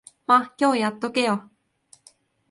[0.25, 1.51] ま、今日やっとけよ。